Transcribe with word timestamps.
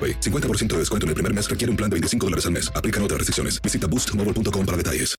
AroPay. 0.00 0.20
50% 0.20 0.68
de 0.68 0.78
descuento 0.78 1.04
en 1.04 1.10
el 1.10 1.14
primer 1.14 1.34
mes 1.34 1.50
requiere 1.50 1.70
un 1.70 1.76
plan 1.76 1.90
de 1.90 1.94
25 1.96 2.26
dólares 2.26 2.46
al 2.46 2.52
mes. 2.52 2.72
Aplican 2.74 3.02
otras 3.02 3.18
restricciones. 3.18 3.60
Visita 3.60 3.86
boostmobile.com 3.86 4.64
para 4.64 4.76
detalles. 4.78 5.14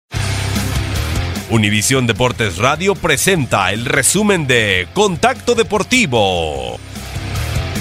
Univisión 1.52 2.08
Deportes 2.08 2.58
Radio 2.60 2.96
presenta 2.96 3.74
el 3.74 3.84
resumen 3.84 4.48
de 4.48 4.88
Contacto 4.94 5.54
Deportivo. 5.54 6.80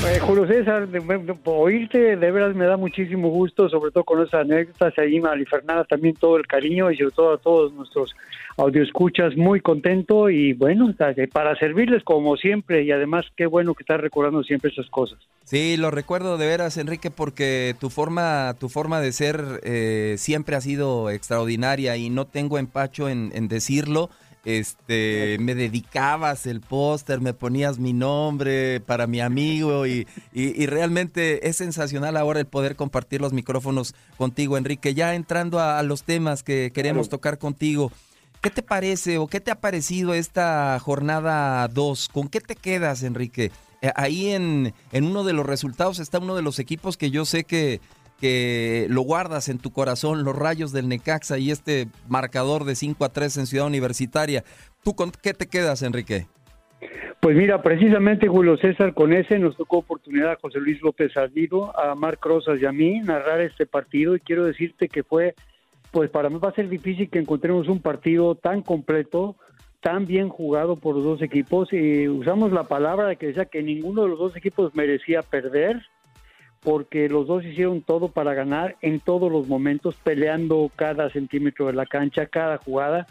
Eh, 0.03 0.19
Julio 0.19 0.47
César, 0.47 0.89
de- 0.89 1.35
oírte 1.45 2.17
de 2.17 2.31
veras 2.31 2.57
me 2.57 2.65
da 2.65 2.77
muchísimo 2.79 3.29
gusto, 3.29 3.69
sobre 3.69 3.91
todo 3.93 4.03
con 4.05 4.21
esas 4.23 4.41
anécdotas, 4.41 4.95
ahí 4.99 5.21
Mari 5.21 5.45
Fernanda 5.45 5.85
también 5.85 6.15
todo 6.15 6.39
el 6.39 6.47
cariño 6.47 6.91
y 6.91 6.97
sobre 6.97 7.11
todo 7.11 7.33
a 7.35 7.39
todos 7.39 7.73
nuestros 7.75 8.15
audioescuchas, 8.57 9.37
muy 9.37 9.61
contento 9.61 10.31
y 10.31 10.55
bueno, 10.55 10.93
para 11.33 11.55
servirles 11.57 12.03
como 12.03 12.37
siempre 12.37 12.83
y 12.83 12.91
además 12.93 13.27
qué 13.37 13.47
bueno 13.47 13.75
que 13.75 13.83
estás 13.83 14.01
recordando 14.01 14.43
siempre 14.43 14.71
esas 14.71 14.89
cosas. 14.89 15.19
Sí, 15.45 15.77
lo 15.77 15.91
recuerdo 15.91 16.39
de 16.39 16.47
veras, 16.47 16.79
Enrique, 16.79 17.11
porque 17.11 17.75
tu 17.79 17.91
forma, 17.91 18.55
tu 18.59 18.69
forma 18.71 19.01
de 19.01 19.13
ser 19.13 19.61
eh, 19.65 20.15
siempre 20.17 20.57
ha 20.57 20.61
sido 20.63 21.11
extraordinaria 21.11 21.97
y 21.99 22.09
no 22.09 22.27
tengo 22.27 22.59
empacho 22.59 23.09
en 23.09 23.49
decirlo. 23.49 24.09
Este, 24.45 25.37
me 25.41 25.55
dedicabas 25.55 26.47
el 26.47 26.61
póster, 26.61 27.21
me 27.21 27.35
ponías 27.35 27.79
mi 27.79 27.93
nombre 27.93 28.81
para 28.81 29.07
mi 29.07 29.21
amigo 29.21 29.87
y, 29.87 30.07
y- 30.33 30.63
y 30.63 30.67
realmente 30.67 31.49
es 31.49 31.57
sensacional 31.57 32.17
ahora 32.17 32.41
el 32.41 32.47
poder 32.47 32.75
compartir 32.77 33.21
los 33.21 33.33
micrófonos 33.33 33.95
contigo, 34.17 34.57
Enrique. 34.57 34.95
Ya 34.95 35.15
entrando 35.15 35.59
a, 35.61 35.79
a 35.79 35.83
los 35.83 36.05
temas 36.05 36.43
que 36.43 36.71
queremos 36.75 37.09
tocar 37.09 37.39
contigo, 37.39 37.93
¿qué 38.41 38.51
te 38.51 38.63
parece 38.63 39.19
o 39.19 39.27
qué 39.27 39.41
te 39.41 39.51
ha 39.51 39.61
parecido 39.61 40.15
esta 40.15 40.79
jornada 40.81 41.69
2? 41.69 42.09
¿Con 42.09 42.29
qué 42.29 42.41
te 42.41 42.57
quedas, 42.57 43.03
Enrique? 43.03 43.51
Eh, 43.83 43.93
ahí 43.95 44.31
en, 44.31 44.75
en 44.93 45.05
uno 45.05 45.25
de 45.25 45.33
los 45.33 45.47
resultados 45.47 45.99
está 46.01 46.19
uno 46.19 46.35
de 46.37 46.43
los 46.43 46.59
equipos 46.59 46.97
que 46.97 47.11
yo 47.11 47.25
sé 47.25 47.45
que, 47.45 47.81
que 48.21 48.87
lo 48.91 49.03
guardas 49.03 49.49
en 49.49 49.59
tu 49.59 49.73
corazón, 49.73 50.25
los 50.25 50.37
rayos 50.37 50.73
del 50.73 50.89
Necaxa 50.89 51.39
y 51.39 51.51
este 51.51 51.89
marcador 52.09 52.65
de 52.65 52.75
5 52.75 53.05
a 53.05 53.09
3 53.09 53.39
en 53.39 53.47
Ciudad 53.47 53.67
Universitaria. 53.67 54.45
¿Tú 54.85 54.95
con 54.95 55.11
qué 55.11 55.35
te 55.35 55.47
quedas, 55.47 55.83
Enrique? 55.83 56.27
Pues 57.21 57.37
mira, 57.37 57.63
precisamente 57.63 58.29
Julio 58.29 58.57
César, 58.57 58.95
con 58.95 59.13
ese 59.13 59.39
nos 59.39 59.57
tocó 59.57 59.79
oportunidad 59.79 60.33
a 60.33 60.39
José 60.41 60.59
Luis 60.59 60.81
López 60.81 61.15
Ardido, 61.17 61.79
a 61.79 61.95
Marc 61.95 62.25
Rosas 62.25 62.61
y 62.61 62.67
a 62.67 62.73
mí 62.73 63.01
narrar 63.01 63.41
este 63.43 63.67
partido 63.67 64.17
y 64.17 64.21
quiero 64.21 64.45
decirte 64.45 64.89
que 64.89 65.03
fue, 65.03 65.35
pues 65.91 66.09
para 66.09 66.31
mí 66.31 66.39
va 66.39 66.49
a 66.49 66.55
ser 66.55 66.71
difícil 66.71 67.11
que 67.11 67.19
encontremos 67.19 67.69
un 67.69 67.81
partido 67.81 68.37
tan 68.37 68.63
completo, 68.63 69.37
tan 69.83 70.07
bien 70.07 70.31
jugado 70.31 70.77
por 70.77 70.95
los 70.95 71.05
dos 71.05 71.23
equipos 71.23 71.71
y 71.73 72.09
usamos 72.09 72.53
la 72.53 72.65
palabra 72.65 73.15
que 73.17 73.27
decía 73.27 73.45
que 73.45 73.63
ninguno 73.63 74.03
de 74.03 74.09
los 74.09 74.19
dos 74.19 74.37
equipos 74.37 74.75
merecía 74.75 75.21
perder 75.21 75.83
porque 76.63 77.09
los 77.09 77.27
dos 77.27 77.45
hicieron 77.45 77.83
todo 77.83 78.09
para 78.09 78.35
ganar 78.35 78.77
en 78.83 79.01
todos 79.01 79.31
los 79.33 79.49
momentos, 79.49 79.97
peleando 80.03 80.71
cada 80.77 81.11
centímetro 81.11 81.67
de 81.67 81.73
la 81.73 81.87
cancha, 81.87 82.27
cada 82.27 82.59
jugada. 82.59 83.07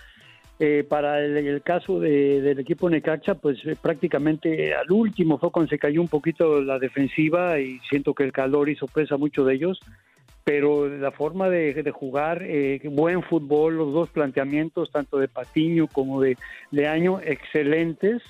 Eh, 0.62 0.84
para 0.88 1.24
el, 1.24 1.38
el 1.38 1.62
caso 1.62 2.02
de- 2.02 2.42
del 2.42 2.60
equipo 2.60 2.90
Necaxa, 2.90 3.36
pues 3.36 3.58
eh, 3.66 3.78
prácticamente 3.82 4.76
al 4.76 4.92
último 4.92 5.38
fue 5.38 5.52
cuando 5.52 5.70
se 5.70 5.80
cayó 5.80 6.02
un 6.02 6.10
poquito 6.10 6.62
la 6.62 6.78
defensiva 6.80 7.60
y 7.62 7.80
siento 7.90 8.14
que 8.14 8.26
el 8.26 8.34
calor 8.34 8.68
hizo 8.70 8.86
presa 8.86 9.16
a 9.16 9.18
muchos 9.18 9.48
de 9.48 9.54
ellos, 9.54 9.80
pero 10.44 10.90
la 10.90 11.12
forma 11.12 11.50
de, 11.50 11.74
de 11.82 11.92
jugar, 11.92 12.44
eh, 12.44 12.82
buen 12.92 13.24
fútbol, 13.24 13.78
los 13.78 13.94
dos 13.94 14.10
planteamientos, 14.10 14.92
tanto 14.92 15.18
de 15.18 15.30
Patiño 15.30 15.88
como 15.88 16.20
de, 16.22 16.38
de 16.72 16.88
Año, 16.88 17.22
excelentes, 17.24 18.22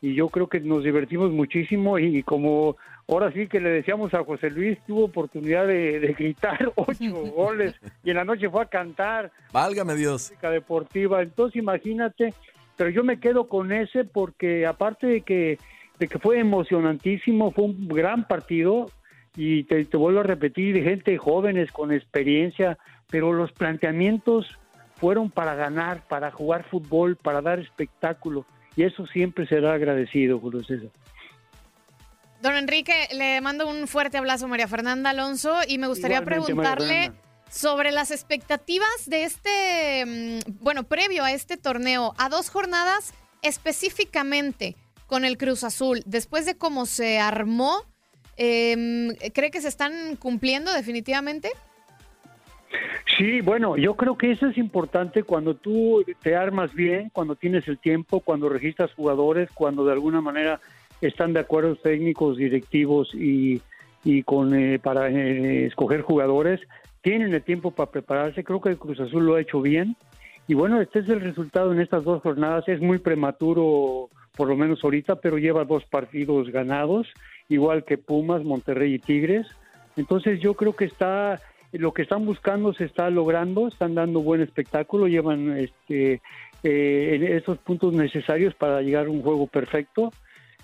y 0.00 0.14
yo 0.14 0.28
creo 0.28 0.46
que 0.48 0.60
nos 0.60 0.84
divertimos 0.84 1.32
muchísimo 1.32 1.98
y 1.98 2.22
como 2.22 2.76
ahora 3.08 3.32
sí 3.32 3.46
que 3.48 3.60
le 3.60 3.70
decíamos 3.70 4.12
a 4.14 4.22
José 4.22 4.50
Luis, 4.50 4.78
tuvo 4.86 5.04
oportunidad 5.04 5.66
de, 5.66 5.98
de 5.98 6.12
gritar 6.12 6.72
ocho 6.76 7.14
goles 7.34 7.74
y 8.04 8.10
en 8.10 8.16
la 8.16 8.24
noche 8.24 8.48
fue 8.50 8.62
a 8.62 8.66
cantar 8.66 9.32
Válgame 9.52 9.94
Dios. 9.94 10.30
música 10.30 10.50
deportiva. 10.50 11.22
Entonces, 11.22 11.56
imagínate, 11.56 12.34
pero 12.76 12.90
yo 12.90 13.02
me 13.02 13.18
quedo 13.18 13.48
con 13.48 13.72
ese 13.72 14.04
porque 14.04 14.66
aparte 14.66 15.06
de 15.06 15.20
que, 15.22 15.58
de 15.98 16.08
que 16.08 16.18
fue 16.18 16.38
emocionantísimo, 16.38 17.50
fue 17.50 17.64
un 17.64 17.88
gran 17.88 18.28
partido 18.28 18.90
y 19.36 19.64
te, 19.64 19.84
te 19.84 19.96
vuelvo 19.96 20.20
a 20.20 20.24
repetir, 20.24 20.74
de 20.74 20.82
gente 20.82 21.16
jóvenes 21.16 21.72
con 21.72 21.92
experiencia, 21.92 22.78
pero 23.08 23.32
los 23.32 23.52
planteamientos 23.52 24.58
fueron 24.96 25.30
para 25.30 25.54
ganar, 25.54 26.02
para 26.08 26.30
jugar 26.30 26.64
fútbol, 26.64 27.16
para 27.16 27.40
dar 27.40 27.60
espectáculo 27.60 28.44
y 28.78 28.84
eso 28.84 29.08
siempre 29.08 29.44
será 29.48 29.72
agradecido, 29.72 30.38
Julio 30.38 30.62
César. 30.62 30.90
Don 32.42 32.54
Enrique, 32.54 33.08
le 33.12 33.40
mando 33.40 33.66
un 33.68 33.88
fuerte 33.88 34.16
abrazo 34.16 34.44
a 34.44 34.48
María 34.48 34.68
Fernanda 34.68 35.10
Alonso 35.10 35.58
y 35.66 35.78
me 35.78 35.88
gustaría 35.88 36.18
Igualmente, 36.18 36.46
preguntarle 36.46 37.12
sobre 37.50 37.90
las 37.90 38.10
expectativas 38.12 38.88
de 39.06 39.24
este, 39.24 40.04
mm, 40.06 40.62
bueno, 40.62 40.84
previo 40.84 41.24
a 41.24 41.32
este 41.32 41.56
torneo, 41.56 42.14
a 42.16 42.28
dos 42.28 42.50
jornadas 42.50 43.12
específicamente 43.42 44.76
con 45.06 45.24
el 45.24 45.36
Cruz 45.36 45.64
Azul, 45.64 46.02
después 46.06 46.46
de 46.46 46.56
cómo 46.56 46.86
se 46.86 47.18
armó, 47.18 47.82
em, 48.36 49.14
¿cree 49.32 49.50
que 49.50 49.60
se 49.60 49.68
están 49.68 50.16
cumpliendo 50.16 50.72
definitivamente? 50.72 51.50
Sí, 53.16 53.40
bueno, 53.40 53.76
yo 53.76 53.96
creo 53.96 54.16
que 54.16 54.30
eso 54.30 54.46
es 54.46 54.58
importante 54.58 55.22
cuando 55.22 55.56
tú 55.56 56.04
te 56.22 56.36
armas 56.36 56.72
bien, 56.74 57.10
cuando 57.10 57.34
tienes 57.34 57.66
el 57.66 57.78
tiempo, 57.78 58.20
cuando 58.20 58.48
registras 58.48 58.92
jugadores, 58.92 59.50
cuando 59.54 59.84
de 59.84 59.92
alguna 59.92 60.20
manera 60.20 60.60
están 61.00 61.32
de 61.32 61.40
acuerdo 61.40 61.76
técnicos, 61.76 62.36
directivos 62.36 63.14
y, 63.14 63.60
y 64.04 64.22
con 64.22 64.54
eh, 64.54 64.78
para 64.78 65.08
eh, 65.08 65.66
escoger 65.66 66.02
jugadores, 66.02 66.60
tienen 67.02 67.32
el 67.32 67.42
tiempo 67.42 67.70
para 67.70 67.90
prepararse. 67.90 68.44
Creo 68.44 68.60
que 68.60 68.70
el 68.70 68.78
Cruz 68.78 69.00
Azul 69.00 69.24
lo 69.24 69.36
ha 69.36 69.40
hecho 69.40 69.60
bien. 69.60 69.96
Y 70.46 70.54
bueno, 70.54 70.80
este 70.80 71.00
es 71.00 71.08
el 71.08 71.20
resultado 71.20 71.72
en 71.72 71.80
estas 71.80 72.04
dos 72.04 72.22
jornadas. 72.22 72.68
Es 72.68 72.80
muy 72.80 72.98
prematuro, 72.98 74.08
por 74.36 74.48
lo 74.48 74.56
menos 74.56 74.82
ahorita, 74.82 75.16
pero 75.16 75.38
lleva 75.38 75.64
dos 75.64 75.84
partidos 75.84 76.50
ganados, 76.50 77.06
igual 77.48 77.84
que 77.84 77.98
Pumas, 77.98 78.44
Monterrey 78.44 78.94
y 78.94 78.98
Tigres. 78.98 79.46
Entonces 79.96 80.40
yo 80.40 80.54
creo 80.54 80.74
que 80.74 80.86
está 80.86 81.40
lo 81.72 81.92
que 81.92 82.02
están 82.02 82.24
buscando 82.24 82.72
se 82.72 82.84
está 82.84 83.10
logrando, 83.10 83.68
están 83.68 83.94
dando 83.94 84.20
buen 84.20 84.40
espectáculo, 84.40 85.06
llevan 85.06 85.58
este, 85.58 86.22
eh, 86.62 87.38
esos 87.42 87.58
puntos 87.58 87.92
necesarios 87.92 88.54
para 88.54 88.80
llegar 88.80 89.06
a 89.06 89.10
un 89.10 89.22
juego 89.22 89.46
perfecto. 89.46 90.10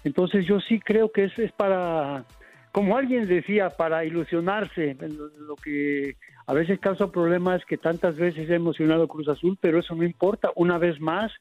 Entonces 0.04 0.46
yo 0.46 0.60
sí 0.60 0.78
creo 0.80 1.10
que 1.10 1.24
es, 1.24 1.38
es 1.38 1.52
para, 1.52 2.24
como 2.72 2.96
alguien 2.96 3.26
decía, 3.26 3.70
para 3.70 4.04
ilusionarse. 4.04 4.94
Lo, 4.94 5.28
lo 5.46 5.56
que 5.56 6.16
a 6.46 6.52
veces 6.52 6.78
causa 6.78 7.10
problemas 7.10 7.64
que 7.64 7.78
tantas 7.78 8.16
veces 8.16 8.48
he 8.50 8.54
emocionado 8.54 9.08
Cruz 9.08 9.28
Azul, 9.28 9.58
pero 9.60 9.78
eso 9.78 9.94
no 9.94 10.04
importa. 10.04 10.50
Una 10.56 10.78
vez 10.78 11.00
más, 11.00 11.32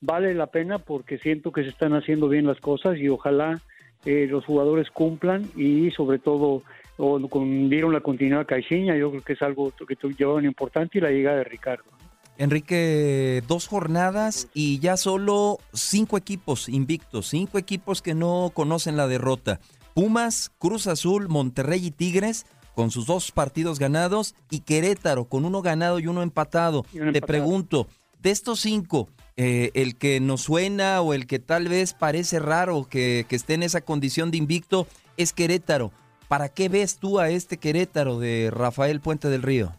vale 0.00 0.34
la 0.34 0.48
pena 0.48 0.78
porque 0.78 1.18
siento 1.18 1.52
que 1.52 1.62
se 1.62 1.70
están 1.70 1.94
haciendo 1.94 2.28
bien 2.28 2.46
las 2.46 2.60
cosas 2.60 2.98
y 2.98 3.08
ojalá 3.08 3.60
eh, 4.04 4.26
los 4.28 4.44
jugadores 4.44 4.90
cumplan 4.90 5.44
y 5.56 5.90
sobre 5.90 6.18
todo 6.18 6.62
o, 6.96 7.28
con, 7.28 7.70
dieron 7.70 7.92
la 7.92 8.00
continuidad 8.00 8.40
a 8.40 8.44
Caixinha, 8.44 8.96
yo 8.96 9.10
creo 9.10 9.22
que 9.22 9.32
es 9.34 9.42
algo 9.42 9.72
que 9.86 9.96
llevaron 10.16 10.44
importante 10.44 10.98
y 10.98 11.00
la 11.00 11.10
llegada 11.10 11.38
de 11.38 11.44
Ricardo. 11.44 11.97
Enrique, 12.38 13.42
dos 13.48 13.66
jornadas 13.66 14.46
y 14.54 14.78
ya 14.78 14.96
solo 14.96 15.58
cinco 15.72 16.16
equipos 16.16 16.68
invictos, 16.68 17.28
cinco 17.28 17.58
equipos 17.58 18.00
que 18.00 18.14
no 18.14 18.52
conocen 18.54 18.96
la 18.96 19.08
derrota. 19.08 19.60
Pumas, 19.92 20.52
Cruz 20.58 20.86
Azul, 20.86 21.28
Monterrey 21.28 21.84
y 21.84 21.90
Tigres 21.90 22.46
con 22.76 22.92
sus 22.92 23.06
dos 23.06 23.32
partidos 23.32 23.80
ganados 23.80 24.36
y 24.50 24.60
Querétaro 24.60 25.24
con 25.24 25.44
uno 25.44 25.62
ganado 25.62 25.98
y 25.98 26.06
uno 26.06 26.22
empatado. 26.22 26.86
Te 27.12 27.20
pregunto, 27.20 27.88
de 28.22 28.30
estos 28.30 28.60
cinco, 28.60 29.08
eh, 29.36 29.72
el 29.74 29.96
que 29.96 30.20
nos 30.20 30.42
suena 30.42 31.00
o 31.00 31.14
el 31.14 31.26
que 31.26 31.40
tal 31.40 31.66
vez 31.66 31.92
parece 31.92 32.38
raro 32.38 32.86
que, 32.88 33.26
que 33.28 33.34
esté 33.34 33.54
en 33.54 33.64
esa 33.64 33.80
condición 33.80 34.30
de 34.30 34.38
invicto 34.38 34.86
es 35.16 35.32
Querétaro. 35.32 35.90
¿Para 36.28 36.50
qué 36.50 36.68
ves 36.68 36.98
tú 36.98 37.18
a 37.18 37.30
este 37.30 37.56
Querétaro 37.56 38.20
de 38.20 38.50
Rafael 38.52 39.00
Puente 39.00 39.28
del 39.28 39.42
Río? 39.42 39.74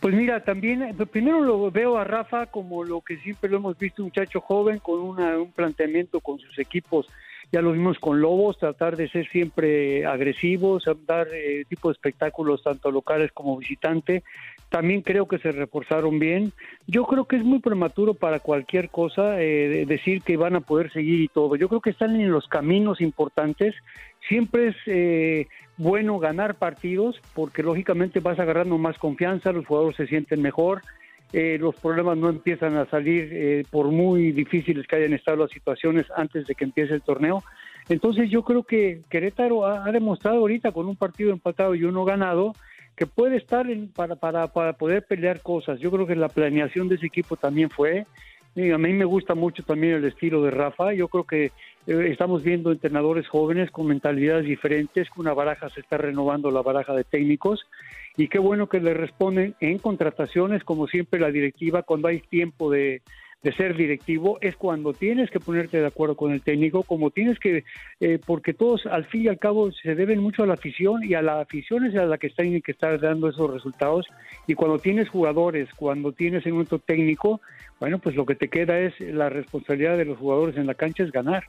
Pues 0.00 0.14
mira, 0.14 0.44
también, 0.44 0.82
eh, 0.82 0.94
primero 1.10 1.40
lo 1.40 1.70
veo 1.70 1.98
a 1.98 2.04
Rafa 2.04 2.46
como 2.46 2.84
lo 2.84 3.00
que 3.00 3.16
siempre 3.18 3.50
lo 3.50 3.56
hemos 3.56 3.76
visto, 3.76 4.02
un 4.02 4.08
muchacho 4.08 4.40
joven 4.40 4.78
con 4.78 5.00
un 5.00 5.52
planteamiento 5.52 6.20
con 6.20 6.38
sus 6.38 6.56
equipos, 6.58 7.08
ya 7.50 7.62
lo 7.62 7.72
vimos 7.72 7.98
con 7.98 8.20
Lobos, 8.20 8.58
tratar 8.58 8.96
de 8.96 9.08
ser 9.08 9.26
siempre 9.28 10.04
agresivos, 10.04 10.84
dar 11.06 11.28
eh, 11.32 11.64
tipo 11.68 11.88
de 11.88 11.92
espectáculos 11.92 12.62
tanto 12.62 12.90
locales 12.90 13.32
como 13.32 13.56
visitante. 13.56 14.22
También 14.68 15.00
creo 15.00 15.26
que 15.26 15.38
se 15.38 15.52
reforzaron 15.52 16.18
bien. 16.18 16.52
Yo 16.86 17.04
creo 17.04 17.24
que 17.24 17.36
es 17.36 17.44
muy 17.44 17.60
prematuro 17.60 18.12
para 18.12 18.40
cualquier 18.40 18.90
cosa 18.90 19.40
eh, 19.40 19.86
decir 19.86 20.20
que 20.20 20.36
van 20.36 20.56
a 20.56 20.60
poder 20.60 20.92
seguir 20.92 21.22
y 21.22 21.28
todo. 21.28 21.56
Yo 21.56 21.68
creo 21.68 21.80
que 21.80 21.90
están 21.90 22.20
en 22.20 22.30
los 22.30 22.46
caminos 22.48 23.00
importantes. 23.00 23.74
Siempre 24.28 24.68
es 24.68 24.76
eh, 24.86 25.46
bueno 25.78 26.18
ganar 26.18 26.56
partidos 26.56 27.18
porque 27.34 27.62
lógicamente 27.62 28.20
vas 28.20 28.38
agarrando 28.38 28.76
más 28.76 28.98
confianza, 28.98 29.52
los 29.52 29.64
jugadores 29.64 29.96
se 29.96 30.06
sienten 30.06 30.42
mejor, 30.42 30.82
eh, 31.32 31.58
los 31.60 31.74
problemas 31.76 32.16
no 32.16 32.30
empiezan 32.30 32.76
a 32.76 32.86
salir 32.86 33.28
eh, 33.32 33.64
por 33.70 33.88
muy 33.88 34.32
difíciles 34.32 34.86
que 34.86 34.96
hayan 34.96 35.12
estado 35.12 35.38
las 35.38 35.50
situaciones 35.50 36.06
antes 36.16 36.46
de 36.46 36.54
que 36.54 36.64
empiece 36.64 36.94
el 36.94 37.02
torneo. 37.02 37.42
Entonces 37.88 38.30
yo 38.30 38.42
creo 38.42 38.62
que 38.62 39.02
Querétaro 39.08 39.66
ha, 39.66 39.90
demostrado 39.92 40.38
ahorita 40.38 40.72
con 40.72 40.86
un 40.86 40.96
partido 40.96 41.32
empatado 41.32 41.74
y 41.74 41.84
uno 41.84 42.04
ganado 42.04 42.52
que 42.96 43.06
puede 43.06 43.36
estar 43.36 43.66
para, 43.94 44.16
para, 44.16 44.48
para 44.48 44.72
poder 44.72 45.04
pelear 45.06 45.40
cosas. 45.40 45.78
Yo 45.80 45.90
creo 45.90 46.06
que 46.06 46.16
la 46.16 46.28
planeación 46.28 46.88
de 46.88 46.96
ese 46.96 47.06
equipo 47.06 47.36
también 47.36 47.70
fue. 47.70 48.06
A 48.72 48.78
mí 48.78 48.92
me 48.92 49.04
gusta 49.04 49.34
mucho 49.34 49.62
también 49.62 49.94
el 49.94 50.04
estilo 50.04 50.42
de 50.42 50.50
Rafa. 50.50 50.92
Yo 50.92 51.08
creo 51.08 51.24
que 51.24 51.46
eh, 51.86 52.08
estamos 52.10 52.42
viendo 52.42 52.72
entrenadores 52.72 53.28
jóvenes 53.28 53.70
con 53.70 53.86
mentalidades 53.86 54.44
diferentes, 54.44 55.08
que 55.08 55.20
una 55.20 55.32
baraja 55.32 55.68
se 55.68 55.80
está 55.80 55.96
renovando 55.96 56.50
la 56.50 56.62
baraja 56.62 56.94
de 56.94 57.04
técnicos 57.04 57.66
y 58.16 58.28
qué 58.28 58.38
bueno 58.38 58.68
que 58.68 58.80
le 58.80 58.94
responden 58.94 59.54
en 59.60 59.78
contrataciones, 59.78 60.64
como 60.64 60.88
siempre 60.88 61.20
la 61.20 61.30
directiva, 61.30 61.82
cuando 61.82 62.08
hay 62.08 62.20
tiempo 62.20 62.70
de, 62.70 63.00
ser 63.42 63.76
directivo, 63.76 64.38
es 64.40 64.56
cuando 64.56 64.92
tienes 64.92 65.30
que 65.30 65.38
ponerte 65.40 65.80
de 65.80 65.86
acuerdo 65.86 66.16
con 66.16 66.32
el 66.32 66.42
técnico, 66.42 66.82
como 66.82 67.10
tienes 67.10 67.38
que, 67.38 67.64
eh, 68.00 68.18
porque 68.24 68.52
todos 68.52 68.84
al 68.86 69.04
fin 69.06 69.22
y 69.22 69.28
al 69.28 69.38
cabo 69.38 69.70
se 69.72 69.94
deben 69.94 70.18
mucho 70.18 70.42
a 70.42 70.46
la 70.46 70.54
afición 70.54 71.04
y 71.04 71.14
a 71.14 71.22
la 71.22 71.40
afición 71.40 71.86
es 71.86 71.94
a 71.96 72.04
la 72.04 72.18
que 72.18 72.30
tienen 72.30 72.62
que 72.62 72.72
estar 72.72 72.98
dando 73.00 73.28
esos 73.28 73.50
resultados. 73.50 74.06
Y 74.46 74.54
cuando 74.54 74.78
tienes 74.78 75.08
jugadores, 75.08 75.68
cuando 75.76 76.12
tienes 76.12 76.44
un 76.46 76.52
momento 76.52 76.78
técnico, 76.78 77.40
bueno, 77.78 77.98
pues 77.98 78.16
lo 78.16 78.26
que 78.26 78.34
te 78.34 78.48
queda 78.48 78.78
es 78.78 78.98
la 79.00 79.28
responsabilidad 79.28 79.96
de 79.96 80.04
los 80.04 80.18
jugadores 80.18 80.56
en 80.56 80.66
la 80.66 80.74
cancha 80.74 81.04
es 81.04 81.12
ganar. 81.12 81.44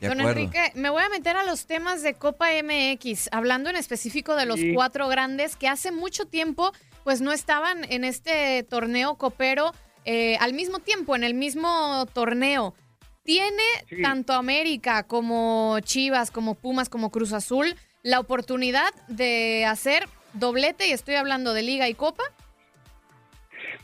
Don 0.00 0.20
Enrique, 0.20 0.72
me 0.74 0.90
voy 0.90 1.02
a 1.02 1.08
meter 1.08 1.36
a 1.36 1.44
los 1.44 1.66
temas 1.66 2.02
de 2.02 2.14
Copa 2.14 2.48
MX, 2.62 3.28
hablando 3.32 3.70
en 3.70 3.76
específico 3.76 4.34
de 4.36 4.44
los 4.44 4.60
cuatro 4.74 5.08
grandes 5.08 5.56
que 5.56 5.68
hace 5.68 5.92
mucho 5.92 6.26
tiempo 6.26 6.72
pues 7.04 7.20
no 7.20 7.32
estaban 7.32 7.84
en 7.90 8.02
este 8.04 8.64
torneo 8.64 9.16
copero 9.16 9.72
eh, 10.04 10.36
al 10.40 10.52
mismo 10.54 10.78
tiempo, 10.78 11.16
en 11.16 11.24
el 11.24 11.34
mismo 11.34 12.06
torneo. 12.12 12.74
¿Tiene 13.22 13.62
tanto 14.02 14.34
América 14.34 15.04
como 15.04 15.78
Chivas, 15.80 16.30
como 16.30 16.54
Pumas, 16.54 16.90
como 16.90 17.10
Cruz 17.10 17.32
Azul 17.32 17.74
la 18.02 18.20
oportunidad 18.20 18.92
de 19.08 19.64
hacer 19.64 20.04
doblete? 20.34 20.88
Y 20.88 20.92
estoy 20.92 21.14
hablando 21.14 21.54
de 21.54 21.62
Liga 21.62 21.88
y 21.88 21.94
Copa. 21.94 22.22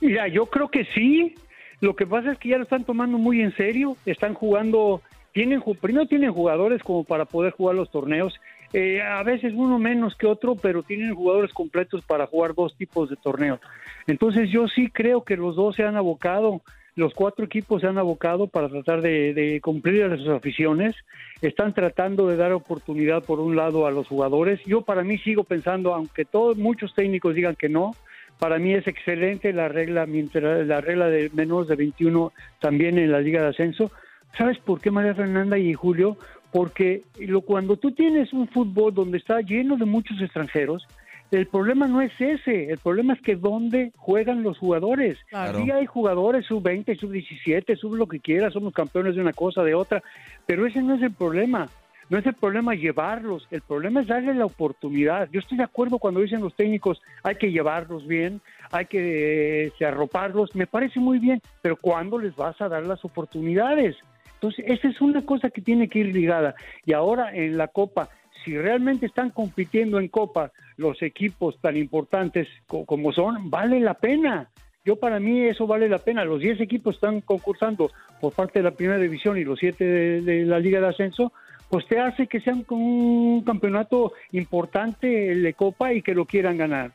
Mira, 0.00 0.28
yo 0.28 0.46
creo 0.46 0.69
que 0.69 0.84
sí. 0.94 1.34
Lo 1.81 1.96
que 1.96 2.06
pasa 2.06 2.32
es 2.32 2.38
que 2.38 2.50
ya 2.50 2.58
lo 2.58 2.64
están 2.64 2.84
tomando 2.84 3.16
muy 3.16 3.40
en 3.40 3.56
serio. 3.56 3.96
Están 4.05 4.34
jugando 4.34 5.00
tienen 5.32 5.62
primero 5.81 6.06
tienen 6.06 6.32
jugadores 6.32 6.82
como 6.82 7.05
para 7.05 7.25
poder 7.25 7.52
jugar 7.52 7.76
los 7.76 7.90
torneos 7.90 8.38
eh, 8.72 9.02
a 9.02 9.22
veces 9.22 9.52
uno 9.55 9.78
menos 9.78 10.14
que 10.17 10.26
otro 10.26 10.55
pero 10.55 10.82
tienen 10.82 11.14
jugadores 11.14 11.52
completos 11.52 12.02
para 12.05 12.26
jugar 12.26 12.55
dos 12.55 12.76
tipos 12.76 13.11
de 13.11 13.17
torneos 13.17 13.61
entonces 14.06 14.50
yo 14.50 14.69
sí 14.69 14.88
creo 14.90 15.25
que 15.25 15.37
los 15.37 15.56
dos 15.56 15.76
se 15.76 15.84
han 15.84 15.96
abocado 15.96 16.62
los 16.96 17.14
cuatro 17.14 17.44
equipos 17.44 17.81
se 17.81 17.87
han 17.87 17.99
abocado 17.99 18.46
para 18.49 18.69
tratar 18.69 19.00
de, 19.00 19.61
cumplir 19.62 20.14
sus 20.19 20.28
aficiones. 20.28 20.94
Están 21.40 21.72
tratando 21.72 22.26
de 22.26 22.37
dar 22.37 22.52
oportunidad 22.52 23.22
por 23.22 23.40
un 23.40 23.56
lado 23.56 23.87
a 23.87 23.90
los 23.90 24.06
jugadores. 24.08 24.61
Yo 24.67 24.82
para 24.82 25.02
mí 25.02 25.16
sigo 25.19 25.44
pensando 25.44 25.94
aunque 25.94 26.25
todos 26.25 26.56
muchos 26.58 26.94
técnicos 26.94 27.34
digan 27.34 27.56
que 27.56 27.69
no 27.69 27.93
para 28.38 28.58
mí 28.58 28.73
es 28.75 28.87
excelente 28.87 29.52
la 29.52 29.69
regla 29.69 30.06
mientras 30.06 30.66
la 30.66 30.81
regla 30.81 31.08
de 31.08 31.31
menos 31.34 31.69
de 31.69 31.76
21 31.76 32.32
también 32.58 32.99
en 32.99 33.12
la 33.12 33.20
liga 33.20 33.43
de 33.43 33.49
ascenso. 33.49 33.90
¿Sabes 34.37 34.58
por 34.58 34.81
qué 34.81 34.90
María 34.90 35.14
Fernanda 35.14 35.58
y 35.58 35.75
Julio? 35.75 36.16
Porque 36.52 37.02
lo, 37.19 37.43
cuando 37.43 37.76
tú 37.76 37.93
tienes 37.93 38.32
un 38.32 38.49
fútbol 38.49 38.93
donde 38.93 39.19
está 39.19 39.41
lleno 39.41 39.76
de 39.76 39.85
muchos 39.85 40.20
extranjeros, 40.20 40.87
el 41.31 41.47
problema 41.47 41.87
no 41.87 42.00
es 42.00 42.12
ese, 42.19 42.70
el 42.70 42.79
problema 42.79 43.14
es 43.14 43.20
que 43.20 43.37
dónde 43.37 43.93
juegan 43.97 44.43
los 44.43 44.58
jugadores. 44.58 45.17
Sí 45.29 45.71
hay 45.71 45.87
jugadores 45.87 46.47
sub-20, 46.47 46.99
sub-17, 46.99 47.76
sub 47.76 47.95
lo 47.95 48.09
que 48.09 48.19
quieras, 48.19 48.52
somos 48.52 48.75
campeones 48.75 49.14
de 49.14 49.21
una 49.21 49.33
cosa, 49.33 49.62
de 49.62 49.75
otra, 49.75 50.02
pero 50.47 50.66
ese 50.66 50.83
no 50.83 50.95
es 50.95 51.02
el 51.02 51.12
problema. 51.12 51.69
No 52.09 52.19
es 52.19 52.26
el 52.26 52.35
problema 52.35 52.75
llevarlos, 52.75 53.47
el 53.52 53.61
problema 53.61 54.00
es 54.00 54.09
darle 54.09 54.35
la 54.35 54.45
oportunidad. 54.45 55.28
Yo 55.30 55.38
estoy 55.38 55.59
de 55.59 55.62
acuerdo 55.62 56.00
cuando 56.00 56.19
dicen 56.19 56.40
los 56.40 56.57
técnicos 56.57 57.00
hay 57.23 57.37
que 57.37 57.52
llevarlos 57.52 58.04
bien, 58.09 58.40
hay 58.73 58.87
que 58.87 59.66
eh, 59.66 59.87
arroparlos, 59.87 60.57
me 60.57 60.66
parece 60.66 60.99
muy 60.99 61.21
bien, 61.21 61.40
pero 61.62 61.76
¿cuándo 61.76 62.19
les 62.19 62.35
vas 62.35 62.61
a 62.61 62.69
dar 62.69 62.85
las 62.85 63.04
oportunidades? 63.04 63.95
Entonces, 64.40 64.64
esa 64.68 64.88
es 64.88 65.02
una 65.02 65.23
cosa 65.26 65.50
que 65.50 65.61
tiene 65.61 65.88
que 65.88 65.99
ir 65.99 66.14
ligada. 66.14 66.54
Y 66.87 66.94
ahora 66.94 67.35
en 67.35 67.59
la 67.59 67.68
Copa, 67.68 68.09
si 68.42 68.56
realmente 68.56 69.04
están 69.04 69.30
compitiendo 69.30 70.00
en 70.00 70.09
Copa 70.09 70.50
los 70.78 71.02
equipos 71.02 71.61
tan 71.61 71.76
importantes 71.76 72.49
como 72.66 73.12
son, 73.12 73.50
vale 73.50 73.80
la 73.80 73.92
pena. 73.94 74.49
Yo 74.82 74.97
para 74.97 75.20
mí 75.20 75.42
eso 75.42 75.66
vale 75.66 75.90
la 75.90 75.99
pena. 75.99 76.25
Los 76.25 76.40
10 76.40 76.62
equipos 76.62 76.94
están 76.94 77.20
concursando 77.20 77.90
por 78.18 78.32
parte 78.32 78.61
de 78.61 78.62
la 78.62 78.70
primera 78.70 78.99
división 78.99 79.37
y 79.37 79.44
los 79.44 79.59
7 79.59 79.85
de, 80.23 80.47
la 80.47 80.59
Liga 80.59 80.80
de 80.80 80.88
Ascenso, 80.88 81.35
pues 81.68 81.87
te 81.87 82.00
hace 82.00 82.26
que 82.26 82.40
sea 82.40 82.54
un 82.70 83.42
campeonato 83.44 84.14
importante 84.32 85.06
de 85.06 85.52
Copa 85.52 85.92
y 85.92 86.00
que 86.00 86.14
lo 86.14 86.25
quieran 86.25 86.56
ganar. 86.56 86.92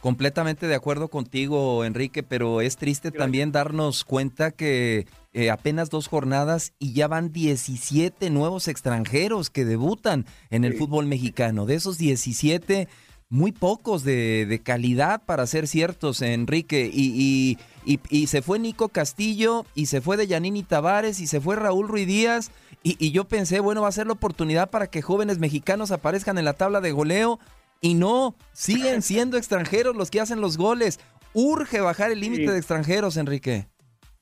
Completamente 0.00 0.68
de 0.68 0.74
acuerdo 0.74 1.08
contigo, 1.08 1.84
Enrique, 1.84 2.22
pero 2.22 2.60
es 2.60 2.76
triste 2.76 3.10
también 3.10 3.50
darnos 3.50 4.04
cuenta 4.04 4.50
que 4.50 5.06
eh, 5.36 5.50
apenas 5.50 5.90
dos 5.90 6.08
jornadas 6.08 6.72
y 6.78 6.94
ya 6.94 7.08
van 7.08 7.30
17 7.30 8.30
nuevos 8.30 8.68
extranjeros 8.68 9.50
que 9.50 9.66
debutan 9.66 10.24
en 10.48 10.64
el 10.64 10.78
fútbol 10.78 11.04
mexicano. 11.04 11.66
De 11.66 11.74
esos 11.74 11.98
17, 11.98 12.88
muy 13.28 13.52
pocos 13.52 14.02
de, 14.02 14.62
calidad 14.64 15.22
para 15.26 15.46
ser 15.46 15.68
ciertos, 15.68 16.22
Enrique. 16.22 16.90
Y, 16.90 17.58
y, 17.84 18.26
se 18.28 18.40
fue 18.40 18.58
Nico 18.58 18.88
Castillo, 18.88 19.66
y 19.74 19.86
se 19.86 20.00
fue 20.00 20.16
de 20.16 20.26
Yanini 20.26 20.62
Tavares, 20.62 21.20
y 21.20 21.26
se 21.26 21.38
fue 21.38 21.56
Raúl 21.56 21.86
Ruiz 21.86 22.06
Díaz. 22.06 22.50
Y, 22.82 23.10
yo 23.10 23.28
pensé, 23.28 23.60
bueno, 23.60 23.82
va 23.82 23.88
a 23.88 23.92
ser 23.92 24.06
la 24.06 24.14
oportunidad 24.14 24.70
para 24.70 24.86
que 24.86 25.02
jóvenes 25.02 25.38
mexicanos 25.38 25.90
aparezcan 25.90 26.38
en 26.38 26.46
la 26.46 26.54
tabla 26.54 26.80
de 26.80 26.92
goleo. 26.92 27.40
Y 27.82 27.92
no, 27.92 28.34
siguen 28.54 29.02
siendo 29.02 29.36
extranjeros 29.36 29.96
los 29.96 30.10
que 30.10 30.22
hacen 30.22 30.40
los 30.40 30.56
goles. 30.56 30.98
Urge 31.34 31.82
bajar 31.82 32.10
el 32.10 32.20
límite 32.20 32.50
de 32.50 32.56
extranjeros, 32.56 33.18
Enrique. 33.18 33.68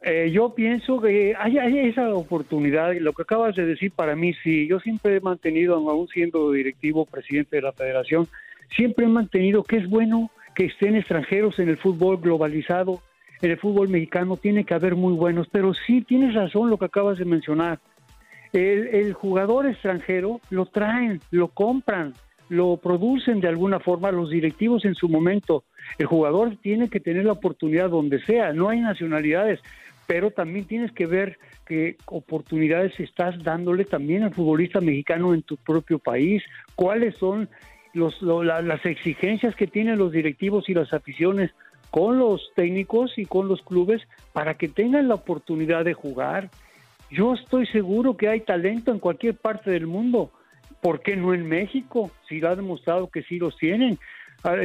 Eh, 0.06 0.30
yo 0.30 0.54
pienso 0.54 1.00
que 1.00 1.34
hay, 1.34 1.56
esa 1.88 2.14
oportunidad, 2.14 2.92
lo 2.96 3.14
que 3.14 3.22
acabas 3.22 3.56
de 3.56 3.64
decir 3.64 3.90
para 3.90 4.14
mí 4.14 4.34
sí, 4.42 4.66
yo 4.66 4.78
siempre 4.78 5.16
he 5.16 5.20
mantenido, 5.20 5.76
aún 5.76 6.08
siendo 6.08 6.52
directivo, 6.52 7.06
presidente 7.06 7.56
de 7.56 7.62
la 7.62 7.72
federación, 7.72 8.28
siempre 8.76 9.06
he 9.06 9.08
mantenido 9.08 9.64
que 9.64 9.78
es 9.78 9.88
bueno 9.88 10.30
que 10.54 10.66
estén 10.66 10.94
extranjeros 10.94 11.58
en 11.58 11.70
el 11.70 11.78
fútbol 11.78 12.18
globalizado, 12.18 13.00
en 13.40 13.52
el 13.52 13.56
fútbol 13.56 13.88
mexicano, 13.88 14.36
tiene 14.36 14.64
que 14.64 14.74
haber 14.74 14.94
muy 14.94 15.14
buenos, 15.14 15.48
pero 15.50 15.72
sí 15.72 16.02
tienes 16.02 16.34
razón 16.34 16.68
lo 16.68 16.76
que 16.76 16.84
acabas 16.84 17.16
de 17.16 17.24
mencionar. 17.24 17.78
El, 18.52 18.88
el 18.88 19.14
jugador 19.14 19.66
extranjero 19.66 20.38
lo 20.50 20.66
traen, 20.66 21.20
lo 21.30 21.48
compran, 21.48 22.12
lo 22.50 22.76
producen 22.76 23.40
de 23.40 23.48
alguna 23.48 23.80
forma 23.80 24.12
los 24.12 24.28
directivos 24.28 24.84
en 24.84 24.94
su 24.94 25.08
momento. 25.08 25.64
El 25.98 26.06
jugador 26.06 26.56
tiene 26.56 26.90
que 26.90 27.00
tener 27.00 27.24
la 27.24 27.32
oportunidad 27.32 27.88
donde 27.88 28.20
sea, 28.20 28.52
no 28.52 28.68
hay 28.68 28.80
nacionalidades, 28.80 29.60
pero 30.06 30.30
también 30.30 30.66
tienes 30.66 30.92
que 30.92 31.06
ver 31.06 31.38
qué 31.66 31.96
oportunidades 32.06 32.98
estás 33.00 33.42
dándole 33.42 33.84
también 33.84 34.22
al 34.22 34.34
futbolista 34.34 34.80
mexicano 34.80 35.34
en 35.34 35.42
tu 35.42 35.56
propio 35.56 35.98
país, 35.98 36.42
cuáles 36.74 37.16
son 37.16 37.48
los, 37.94 38.20
las 38.22 38.84
exigencias 38.84 39.54
que 39.54 39.66
tienen 39.66 39.98
los 39.98 40.12
directivos 40.12 40.68
y 40.68 40.74
las 40.74 40.92
aficiones 40.92 41.50
con 41.90 42.18
los 42.18 42.50
técnicos 42.56 43.16
y 43.18 43.24
con 43.24 43.46
los 43.46 43.62
clubes 43.62 44.02
para 44.32 44.54
que 44.54 44.68
tengan 44.68 45.08
la 45.08 45.14
oportunidad 45.14 45.84
de 45.84 45.94
jugar. 45.94 46.50
Yo 47.10 47.34
estoy 47.34 47.66
seguro 47.66 48.16
que 48.16 48.28
hay 48.28 48.40
talento 48.40 48.90
en 48.90 48.98
cualquier 48.98 49.36
parte 49.36 49.70
del 49.70 49.86
mundo. 49.86 50.32
¿Por 50.82 51.00
qué 51.00 51.16
no 51.16 51.32
en 51.32 51.46
México? 51.46 52.10
Si 52.28 52.40
lo 52.40 52.48
ha 52.48 52.56
demostrado 52.56 53.08
que 53.08 53.22
sí 53.22 53.38
los 53.38 53.56
tienen. 53.56 53.98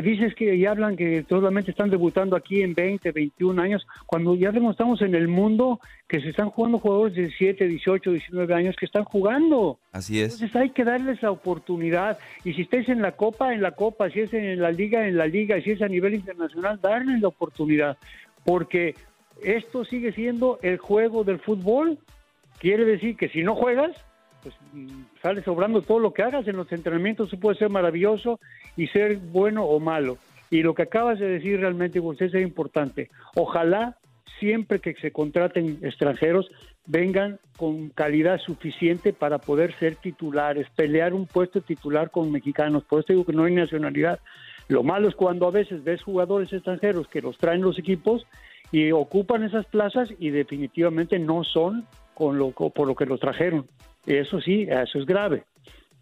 Dices 0.04 0.36
que 0.36 0.60
ya 0.60 0.72
hablan 0.72 0.98
que 0.98 1.24
solamente 1.30 1.72
están 1.72 1.90
debutando 1.90 2.36
aquí 2.36 2.62
en 2.64 2.74
20, 2.74 3.14
21 3.14 3.62
años, 3.62 3.88
cuando 4.06 4.36
ya 4.36 4.52
demostramos 4.52 5.02
en 5.02 5.16
el 5.16 5.30
mundo 5.30 5.80
que 6.06 6.20
se 6.20 6.30
están 6.30 6.50
jugando 6.50 6.80
jugadores 6.80 7.16
de 7.16 7.22
17, 7.22 7.66
18, 7.66 8.12
19 8.12 8.54
años 8.54 8.76
que 8.76 8.86
están 8.86 9.06
jugando. 9.06 9.80
Así 9.94 10.20
es. 10.20 10.34
Entonces 10.34 10.54
hay 10.58 10.72
que 10.72 10.84
darles 10.84 11.22
la 11.22 11.32
oportunidad. 11.32 12.20
Y 12.44 12.54
si 12.56 12.64
estés 12.64 12.90
en 12.90 13.02
la 13.02 13.14
Copa, 13.14 13.54
en 13.54 13.62
la 13.62 13.72
Copa, 13.72 14.10
si 14.10 14.20
es 14.20 14.34
en 14.34 14.60
la 14.60 14.72
Liga, 14.72 15.08
en 15.08 15.16
la 15.16 15.28
Liga, 15.28 15.58
y 15.58 15.62
si 15.62 15.72
es 15.72 15.82
a 15.82 15.88
nivel 15.88 16.14
internacional, 16.14 16.82
darles 16.82 17.22
la 17.22 17.30
oportunidad. 17.30 17.98
Porque 18.44 18.96
esto 19.42 19.86
sigue 19.86 20.12
siendo 20.12 20.60
el 20.62 20.78
juego 20.78 21.24
del 21.24 21.40
fútbol. 21.40 22.00
Quiere 22.60 22.84
decir 22.84 23.16
que 23.16 23.30
si 23.30 23.44
no 23.44 23.56
juegas, 23.56 23.92
pues 24.42 24.56
sale 25.22 25.44
sobrando 25.44 25.82
todo 25.82 26.00
lo 26.00 26.14
que 26.14 26.24
hagas 26.24 26.48
en 26.48 26.58
los 26.58 26.72
entrenamientos, 26.72 27.36
puede 27.40 27.58
ser 27.58 27.70
maravilloso 27.70 28.40
y 28.78 28.88
ser 28.88 29.18
bueno 29.18 29.66
o 29.66 29.80
malo. 29.80 30.18
Y 30.50 30.64
lo 30.64 30.74
que 30.74 30.84
acabas 30.84 31.20
de 31.20 31.28
decir 31.28 31.60
realmente, 31.60 32.00
usted 32.00 32.34
es 32.34 32.42
importante. 32.42 33.10
Ojalá 33.36 33.98
siempre 34.40 34.80
que 34.80 34.96
se 34.96 35.12
contraten 35.12 35.80
extranjeros 35.82 36.50
vengan 36.86 37.40
con 37.58 37.90
calidad 37.90 38.40
suficiente 38.40 39.14
para 39.14 39.38
poder 39.38 39.78
ser 39.78 39.96
titulares, 39.98 40.68
pelear 40.76 41.14
un 41.14 41.28
puesto 41.28 41.62
titular 41.62 42.10
con 42.10 42.32
mexicanos. 42.32 42.84
Por 42.84 43.02
eso 43.02 43.14
digo 43.14 43.26
que 43.26 43.34
no 43.34 43.44
hay 43.44 43.54
nacionalidad. 43.54 44.20
Lo 44.70 44.82
malo 44.84 45.08
es 45.08 45.16
cuando 45.16 45.48
a 45.48 45.52
veces 45.52 45.84
ves 45.84 46.02
jugadores 46.02 46.52
extranjeros 46.52 47.08
que 47.08 47.22
los 47.22 47.38
traen 47.38 47.62
los 47.62 47.78
equipos 47.78 48.26
y 48.72 48.92
ocupan 48.92 49.44
esas 49.44 49.66
plazas 49.68 50.10
y 50.20 50.30
definitivamente 50.30 51.20
no 51.20 51.44
son 51.44 51.86
con 52.14 52.40
lo, 52.40 52.52
por 52.52 52.88
lo 52.88 52.96
que 52.96 53.06
los 53.06 53.20
trajeron. 53.20 53.68
Eso 54.06 54.40
sí, 54.42 54.68
eso 54.70 55.00
es 55.00 55.06
grave. 55.06 55.44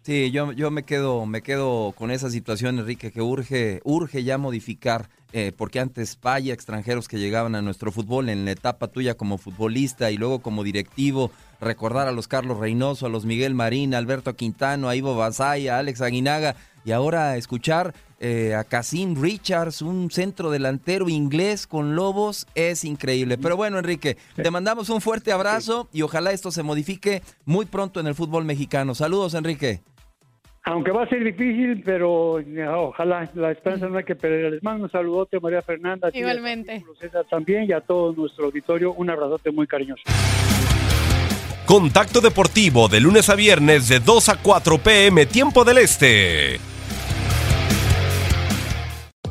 Sí, 0.02 0.30
yo, 0.30 0.52
yo 0.52 0.70
me 0.70 0.84
quedo, 0.84 1.26
me 1.26 1.42
quedo 1.42 1.92
con 1.92 2.10
esa 2.10 2.30
situación, 2.30 2.78
Enrique, 2.78 3.12
que 3.12 3.20
urge, 3.20 3.80
urge 3.84 4.24
ya 4.24 4.38
modificar, 4.38 5.10
eh, 5.32 5.52
porque 5.54 5.80
antes 5.80 6.18
vaya 6.22 6.54
extranjeros 6.54 7.08
que 7.08 7.18
llegaban 7.18 7.54
a 7.54 7.60
nuestro 7.60 7.92
fútbol 7.92 8.30
en 8.30 8.46
la 8.46 8.52
etapa 8.52 8.88
tuya 8.88 9.16
como 9.16 9.36
futbolista 9.36 10.10
y 10.10 10.16
luego 10.16 10.38
como 10.38 10.64
directivo, 10.64 11.30
recordar 11.60 12.08
a 12.08 12.12
los 12.12 12.26
Carlos 12.26 12.58
Reynoso, 12.58 13.04
a 13.04 13.10
los 13.10 13.26
Miguel 13.26 13.54
Marín, 13.54 13.92
a 13.92 13.98
Alberto 13.98 14.34
Quintano, 14.34 14.88
a 14.88 14.96
Ivo 14.96 15.14
Basay, 15.14 15.68
a 15.68 15.78
Alex 15.78 16.00
Aguinaga, 16.00 16.56
y 16.88 16.92
ahora 16.92 17.36
escuchar 17.36 17.92
eh, 18.18 18.54
a 18.54 18.64
Cassim 18.64 19.20
Richards, 19.20 19.82
un 19.82 20.10
centro 20.10 20.50
delantero 20.50 21.10
inglés 21.10 21.66
con 21.66 21.94
Lobos, 21.94 22.46
es 22.54 22.82
increíble. 22.82 23.36
Pero 23.36 23.58
bueno, 23.58 23.78
Enrique, 23.78 24.16
te 24.34 24.50
mandamos 24.50 24.88
un 24.88 25.02
fuerte 25.02 25.30
abrazo 25.30 25.86
y 25.92 26.00
ojalá 26.00 26.32
esto 26.32 26.50
se 26.50 26.62
modifique 26.62 27.20
muy 27.44 27.66
pronto 27.66 28.00
en 28.00 28.06
el 28.06 28.14
fútbol 28.14 28.46
mexicano. 28.46 28.94
Saludos, 28.94 29.34
Enrique. 29.34 29.82
Aunque 30.64 30.90
va 30.90 31.02
a 31.02 31.08
ser 31.10 31.22
difícil, 31.22 31.82
pero 31.84 32.38
ojalá 32.88 33.30
la 33.34 33.52
esperanza 33.52 33.86
no 33.88 33.98
hay 33.98 34.04
que 34.04 34.16
perder. 34.16 34.52
Les 34.52 34.62
mando 34.62 34.84
un 34.84 34.90
saludote, 34.90 35.38
María 35.40 35.60
Fernanda. 35.60 36.08
Igualmente. 36.14 36.82
A 37.12 37.24
también 37.24 37.64
y 37.68 37.72
a 37.72 37.82
todo 37.82 38.14
nuestro 38.14 38.46
auditorio 38.46 38.94
un 38.94 39.10
abrazote 39.10 39.50
muy 39.50 39.66
cariñoso. 39.66 40.04
Contacto 41.68 42.22
Deportivo 42.22 42.88
de 42.88 42.98
lunes 42.98 43.28
a 43.28 43.34
viernes 43.34 43.90
de 43.90 44.00
2 44.00 44.30
a 44.30 44.36
4 44.42 44.78
pm 44.78 45.26
tiempo 45.26 45.64
del 45.64 45.76
Este. 45.76 46.58